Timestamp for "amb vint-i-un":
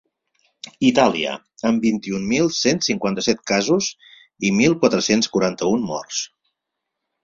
1.71-2.25